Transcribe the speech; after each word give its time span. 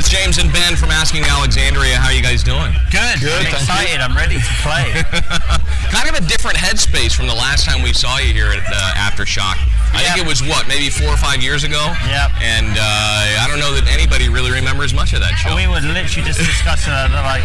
it's 0.00 0.08
James 0.08 0.40
and 0.40 0.48
Ben 0.48 0.80
from 0.80 0.88
Asking 0.88 1.28
Alexandria. 1.28 2.00
How 2.00 2.08
are 2.08 2.16
you 2.16 2.24
guys 2.24 2.40
doing? 2.40 2.72
Good. 2.88 3.20
Good, 3.20 3.36
I'm 3.36 3.52
excited. 3.52 4.00
I'm 4.00 4.16
ready 4.16 4.40
to 4.40 4.52
play. 4.64 4.88
kind 5.92 6.08
of 6.08 6.16
a 6.16 6.24
different 6.24 6.56
headspace 6.56 7.12
from 7.12 7.28
the 7.28 7.36
last 7.36 7.68
time 7.68 7.84
we 7.84 7.92
saw 7.92 8.16
you 8.16 8.32
here 8.32 8.48
at 8.48 8.64
uh, 8.64 8.96
Aftershock. 8.96 9.60
I 9.92 10.00
think 10.00 10.24
it 10.24 10.26
was 10.26 10.40
what, 10.40 10.64
maybe 10.64 10.88
four 10.88 11.12
or 11.12 11.20
five 11.20 11.44
years 11.44 11.68
ago. 11.68 11.92
Yep. 12.08 12.32
And 12.40 12.72
uh, 12.80 13.44
I 13.44 13.44
don't 13.44 13.60
know 13.60 13.76
that 13.76 13.92
anybody 13.92 14.32
really 14.32 14.48
remembers 14.48 14.96
much 14.96 15.12
of 15.12 15.20
that 15.20 15.36
show. 15.36 15.52
we 15.52 15.68
were 15.68 15.84
literally 15.84 16.24
just 16.24 16.40
discussing 16.40 16.96
uh, 16.96 17.12
like, 17.20 17.44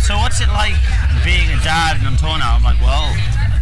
so 0.00 0.16
what's 0.16 0.40
it 0.40 0.48
like 0.56 0.80
being 1.20 1.52
a 1.52 1.60
dad 1.60 2.00
and 2.00 2.08
on 2.08 2.16
tour 2.16 2.40
now? 2.40 2.56
I'm 2.56 2.64
like, 2.64 2.80
well, 2.80 3.12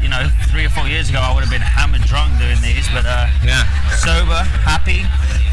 you 0.09 0.17
know, 0.17 0.25
three 0.49 0.65
or 0.65 0.73
four 0.73 0.89
years 0.89 1.13
ago 1.13 1.21
I 1.21 1.37
would 1.37 1.45
have 1.45 1.53
been 1.53 1.61
hammered 1.61 2.01
drunk 2.09 2.41
doing 2.41 2.57
these, 2.65 2.89
but 2.97 3.05
uh, 3.05 3.29
yeah. 3.45 3.69
sober, 4.01 4.41
happy, 4.65 5.05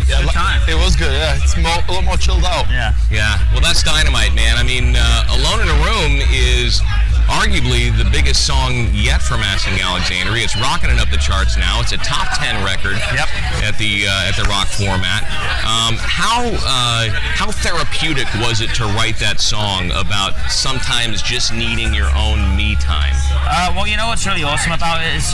Yeah, 0.07 0.23
good 0.23 0.31
time. 0.31 0.63
It 0.63 0.79
was 0.79 0.95
good. 0.95 1.11
Yeah, 1.11 1.35
it's 1.35 1.59
more, 1.59 1.75
a 1.75 1.91
lot 1.91 2.07
more 2.07 2.15
chilled 2.15 2.47
out. 2.47 2.71
Yeah. 2.71 2.95
Yeah. 3.11 3.35
Well, 3.51 3.59
that's 3.59 3.83
dynamite, 3.83 4.31
man. 4.31 4.55
I 4.55 4.63
mean, 4.63 4.95
uh, 4.95 5.35
Alone 5.35 5.59
in 5.59 5.67
a 5.67 5.79
Room 5.83 6.23
is 6.31 6.79
arguably 7.27 7.91
the 7.91 8.07
biggest 8.15 8.47
song 8.47 8.87
yet 8.95 9.19
from 9.19 9.43
Asking 9.43 9.75
Alexandria. 9.83 10.47
It's 10.47 10.55
rocking 10.55 10.87
it 10.87 11.03
up 11.03 11.11
the 11.11 11.19
charts 11.19 11.59
now. 11.59 11.83
It's 11.83 11.91
a 11.91 11.99
top 11.99 12.31
10 12.39 12.63
record 12.63 12.95
Yep. 13.11 13.27
At 13.65 13.77
the 13.77 14.05
uh, 14.05 14.29
at 14.29 14.37
the 14.37 14.45
rock 14.45 14.67
format. 14.69 15.25
Um, 15.65 15.97
how 15.97 16.45
uh, 16.45 17.09
how 17.11 17.49
therapeutic 17.49 18.29
was 18.39 18.61
it 18.61 18.69
to 18.77 18.85
write 18.93 19.17
that 19.19 19.41
song 19.41 19.89
about 19.91 20.37
sometimes 20.53 21.21
just 21.21 21.51
needing 21.51 21.93
your 21.93 22.09
own 22.13 22.55
me 22.55 22.77
time? 22.77 23.17
Uh, 23.49 23.73
well, 23.75 23.87
you 23.87 23.97
know 23.97 24.07
what's 24.07 24.25
really 24.25 24.43
awesome 24.43 24.71
about 24.71 25.01
it 25.01 25.17
is 25.17 25.33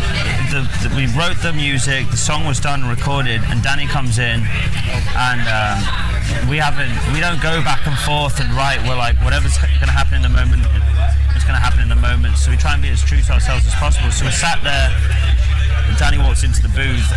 the, 0.52 0.64
the, 0.84 0.90
we 0.96 1.08
wrote 1.20 1.36
the 1.44 1.52
music, 1.52 2.08
the 2.10 2.18
song 2.18 2.46
was 2.46 2.60
done, 2.60 2.88
recorded, 2.88 3.42
and 3.52 3.62
Danny 3.62 3.88
comes 3.88 4.20
in, 4.20 4.44
and 5.16 5.42
um, 5.48 5.80
we 6.48 6.58
haven't, 6.58 6.92
we 7.14 7.20
don't 7.20 7.42
go 7.42 7.64
back 7.64 7.86
and 7.88 7.98
forth 8.00 8.40
and 8.40 8.52
write. 8.56 8.80
We're 8.88 9.00
like, 9.00 9.20
whatever's 9.24 9.58
going 9.60 9.92
to 9.92 9.96
happen 9.96 10.16
in 10.16 10.24
the 10.24 10.34
moment, 10.34 10.64
it's 11.36 11.44
going 11.44 11.58
to 11.58 11.64
happen 11.64 11.82
in 11.82 11.90
the 11.90 12.00
moment. 12.00 12.38
So 12.38 12.52
we 12.52 12.58
try 12.58 12.74
and 12.74 12.82
be 12.82 12.90
as 12.90 13.02
true 13.04 13.22
to 13.22 13.32
ourselves 13.34 13.66
as 13.68 13.76
possible. 13.76 14.12
So 14.12 14.26
we 14.26 14.32
sat 14.32 14.64
there. 14.64 14.92
and 15.88 15.98
Danny 15.98 16.18
walks 16.18 16.44
into 16.44 16.62
the 16.62 16.70
booth, 16.70 17.08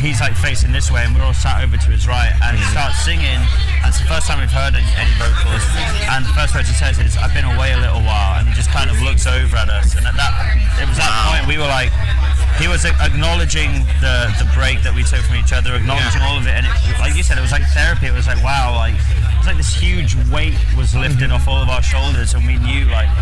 he's 0.00 0.18
like 0.18 0.32
facing 0.34 0.72
this 0.72 0.90
way 0.90 1.04
and 1.04 1.14
we're 1.14 1.22
all 1.22 1.36
sat 1.36 1.60
over 1.60 1.76
to 1.76 1.88
his 1.92 2.08
right 2.08 2.32
and 2.42 2.56
he 2.56 2.64
starts 2.72 3.04
singing. 3.04 3.40
And 3.84 3.92
it's 3.92 4.00
the 4.00 4.08
first 4.08 4.26
time 4.26 4.40
we've 4.40 4.50
heard 4.50 4.72
any, 4.72 4.88
any 4.96 5.12
vocals. 5.20 5.60
And 6.08 6.24
the 6.24 6.32
first 6.32 6.56
words 6.56 6.72
he 6.72 6.74
says 6.74 6.96
is 6.98 7.20
I've 7.20 7.36
been 7.36 7.44
away 7.44 7.76
a 7.76 7.80
little 7.80 8.00
while 8.00 8.40
and 8.40 8.48
he 8.48 8.56
just 8.56 8.72
kind 8.72 8.88
of 8.88 8.96
looks 9.04 9.28
over 9.28 9.60
at 9.60 9.68
us. 9.68 9.94
And 9.94 10.08
at 10.08 10.16
that 10.16 10.32
it 10.80 10.88
was 10.88 10.96
that 10.96 11.12
point 11.28 11.44
we 11.44 11.60
were 11.60 11.68
like 11.68 11.92
he 12.56 12.66
was 12.66 12.88
acknowledging 12.88 13.84
the 14.00 14.32
the 14.40 14.48
break 14.56 14.80
that 14.80 14.96
we 14.96 15.04
took 15.04 15.20
from 15.24 15.36
each 15.36 15.52
other 15.52 15.76
acknowledging 15.76 16.20
all 16.20 16.36
of 16.36 16.44
it 16.44 16.56
and 16.56 16.64
it, 16.64 16.72
like 17.00 17.16
you 17.16 17.22
said 17.22 17.36
it 17.36 17.44
was 17.44 17.52
like 17.52 17.64
therapy. 17.76 18.08
It 18.08 18.16
was 18.16 18.26
like 18.26 18.40
wow 18.40 18.72
like 18.72 18.96
it 18.96 19.36
was 19.36 19.46
like 19.52 19.60
this 19.60 19.76
huge 19.76 20.16
weight 20.32 20.56
was 20.76 20.96
mm-hmm. 20.96 21.04
lifted 21.04 21.30
off 21.30 21.44
all 21.44 21.60
of 21.60 21.68
our 21.68 21.84
shoulders 21.84 22.32
and 22.32 22.44
we 22.48 22.56
knew 22.56 22.88
like 22.88 23.12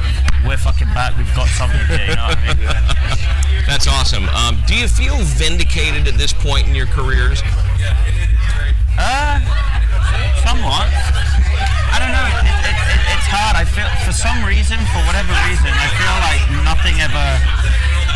we're 0.47 0.59
fucking 0.59 0.89
back 0.95 1.19
we've 1.19 1.29
got 1.35 1.51
something 1.59 1.83
here 1.91 2.07
you 2.07 2.15
know 2.15 2.31
what 2.31 2.39
I 2.39 2.55
mean 2.55 3.67
awesome. 4.09 4.29
Um, 4.33 4.57
do 4.65 4.73
you 4.73 4.89
feel 4.89 5.17
vindicated 5.37 6.09
at 6.09 6.17
this 6.17 6.33
point 6.33 6.65
in 6.65 6.75
your 6.75 6.89
careers? 6.89 7.45
Uh, 8.97 9.37
somewhat. 10.41 10.89
I 11.93 12.01
don't 12.01 12.13
know. 12.17 12.25
It, 12.41 12.49
it, 12.49 12.77
it, 12.89 13.01
it's 13.05 13.29
hard. 13.29 13.53
I 13.53 13.69
feel 13.69 13.85
for 14.09 14.17
some 14.17 14.41
reason, 14.49 14.81
for 14.97 15.05
whatever 15.05 15.37
reason, 15.45 15.69
I 15.69 15.89
feel 16.01 16.17
like 16.25 16.41
nothing 16.65 16.97
ever 17.05 17.27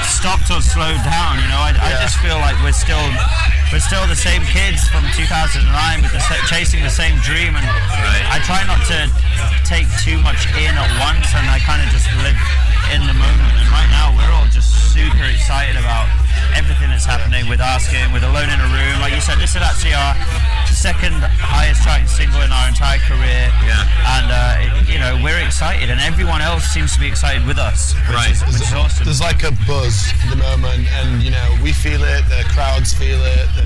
stopped 0.09 0.48
or 0.48 0.65
slowed 0.65 0.97
down. 1.05 1.45
You 1.45 1.48
know, 1.53 1.61
I, 1.61 1.77
I 1.77 1.93
just 2.01 2.17
feel 2.25 2.41
like 2.41 2.57
we're 2.65 2.73
still 2.73 3.05
we're 3.69 3.85
still 3.85 4.09
the 4.09 4.17
same 4.17 4.41
kids 4.48 4.89
from 4.89 5.05
2009 5.13 5.61
with 6.01 6.13
the 6.17 6.20
chasing 6.48 6.81
the 6.81 6.93
same 6.93 7.20
dream, 7.20 7.53
and 7.53 7.69
I 8.33 8.41
try 8.48 8.65
not 8.65 8.81
to 8.89 9.13
take 9.69 9.85
too 10.01 10.17
much 10.25 10.48
in 10.57 10.73
at 10.73 10.89
once, 11.05 11.29
and 11.37 11.45
I 11.53 11.61
kind 11.61 11.85
of 11.85 11.93
just 11.93 12.09
live 12.25 12.41
in 12.97 13.05
the 13.05 13.17
moment. 13.17 13.53
And 13.61 13.69
right 13.69 13.93
now, 13.93 14.17
we're 14.17 14.33
all 14.33 14.48
just 14.48 14.71
excited 15.52 15.77
about 15.77 16.08
everything 16.57 16.89
that's 16.89 17.05
happening 17.05 17.45
with 17.46 17.61
Asking, 17.61 18.08
with 18.08 18.24
Alone 18.24 18.48
in 18.48 18.57
a 18.57 18.68
Room. 18.73 19.05
Like 19.05 19.13
you 19.13 19.20
said, 19.20 19.36
this 19.36 19.52
is 19.52 19.61
actually 19.61 19.92
our 19.92 20.17
second 20.83 21.15
highest 21.39 21.85
charting 21.87 22.09
single 22.11 22.43
in 22.43 22.51
our 22.51 22.67
entire 22.67 22.98
career. 23.07 23.47
Yeah. 23.63 23.87
And, 24.19 24.27
uh, 24.35 24.83
you 24.91 24.98
know, 24.98 25.15
we're 25.23 25.39
excited, 25.39 25.91
and 25.91 26.01
everyone 26.01 26.43
else 26.43 26.65
seems 26.75 26.93
to 26.95 26.98
be 26.98 27.07
excited 27.07 27.47
with 27.47 27.57
us, 27.57 27.95
which, 28.11 28.17
Right. 28.19 28.31
is, 28.35 28.43
which 28.43 28.59
is 28.67 28.73
awesome. 28.75 29.05
There's 29.07 29.20
like 29.20 29.45
a 29.45 29.53
buzz 29.65 29.95
at 30.25 30.31
the 30.31 30.37
moment, 30.43 30.89
and 30.98 31.23
you 31.23 31.31
know 31.31 31.55
we 31.63 31.73
feel 31.73 32.03
it. 32.03 32.27
The 32.29 32.43
crowds 32.51 32.93
feel 32.93 33.23
it. 33.23 33.47
The, 33.55 33.63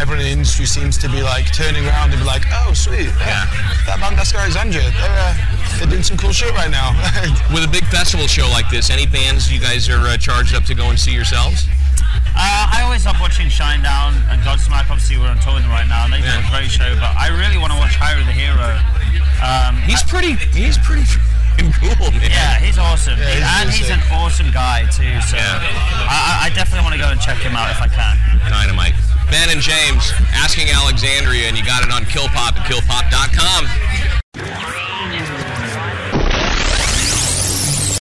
everyone 0.00 0.20
in 0.24 0.32
the 0.32 0.32
industry 0.32 0.64
seems 0.64 0.96
to 0.98 1.08
be 1.10 1.20
like 1.22 1.52
turning 1.52 1.84
around 1.84 2.10
and 2.12 2.20
be 2.20 2.26
like, 2.26 2.44
"Oh, 2.64 2.72
sweet, 2.72 3.12
Yeah. 3.20 3.44
that 3.84 4.00
band 4.00 4.16
Asking 4.18 4.40
Alexandria, 4.40 4.88
they're 4.96 5.18
uh, 5.28 5.34
they're 5.76 5.88
doing 5.92 6.02
some 6.02 6.16
cool 6.16 6.32
shit 6.32 6.52
right 6.54 6.70
now." 6.70 6.96
With 7.52 7.64
a 7.64 7.68
big 7.70 7.84
festival 7.92 8.26
show 8.26 8.48
like 8.48 8.70
this, 8.70 8.88
any 8.88 9.04
bands 9.06 9.52
you 9.52 9.60
guys 9.60 9.90
are 9.90 10.00
uh, 10.08 10.16
charged 10.16 10.54
up 10.54 10.64
to 10.64 10.74
go 10.74 10.88
and 10.88 10.98
see 10.98 11.12
yourselves? 11.12 11.68
Uh, 12.34 12.64
I 12.72 12.80
always 12.84 13.04
love 13.04 13.16
watching 13.20 13.46
Shinedown 13.48 14.16
and 14.32 14.40
Godsmack. 14.42 14.88
Obviously, 14.88 15.18
we're 15.18 15.28
on 15.28 15.38
tour 15.40 15.54
with 15.54 15.62
them 15.62 15.72
right 15.72 15.86
now, 15.88 16.04
and 16.08 16.12
they 16.12 16.20
do 16.24 16.32
a 16.32 16.44
great 16.50 16.70
show. 16.72 16.88
But 16.96 17.12
I 17.16 17.28
really 17.28 17.58
want 17.60 17.72
to 17.72 17.78
watch 17.78 17.94
Hyro 17.96 18.24
the 18.24 18.32
Hero. 18.32 18.72
Um, 19.44 19.76
He's 19.84 20.02
pretty. 20.02 20.34
He's 20.54 20.78
pretty 20.78 21.04
cool, 21.78 22.10
man. 22.16 22.30
yeah, 22.32 22.56
he's 22.58 22.78
awesome, 22.78 23.18
Yeah, 23.20 23.28
he's 23.28 23.44
and 23.44 23.66
he's 23.70 23.90
an 23.92 24.00
awesome 24.10 24.50
guy 24.50 24.88
too. 24.88 25.20
So 25.28 25.36
Yeah. 25.36 25.60
I, 26.08 26.16
I 26.16 26.32
I 26.46 26.48
definitely 26.56 26.82
want 26.88 26.96
to 26.96 27.02
go 27.02 27.12
and 27.12 27.20
check 27.20 27.38
him 27.38 27.54
out 27.54 27.68
if 27.70 27.80
I 27.80 27.88
can. 27.88 28.16
Dynamite. 28.48 28.94
Ben 29.30 29.48
and 29.52 29.60
James 29.60 30.12
asking 30.32 30.68
Alexandria, 30.72 31.48
and 31.48 31.56
you 31.56 31.64
got 31.64 31.84
it 31.84 31.92
on 31.92 32.04
Killpop 32.08 32.56
at 32.56 32.64
killpop.com. 32.68 33.51